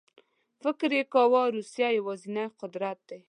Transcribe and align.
فکر 0.63 0.89
یې 0.97 1.03
کاوه 1.13 1.43
روسیه 1.55 1.89
یوازینی 1.99 2.45
قدرت 2.59 2.99
دی. 3.09 3.19